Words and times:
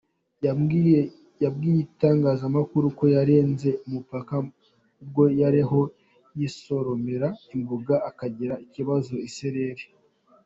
Yabwiye 1.43 1.79
itangazamakuru 1.85 2.85
ko 2.97 3.05
yarenze 3.15 3.69
umupaka 3.85 4.33
ubwo 5.01 5.23
yariho 5.41 5.81
yisoromera 6.39 7.27
imboga 7.55 7.95
akagira 8.09 8.53
ikibazo 8.65 9.13
isereri. 9.29 9.83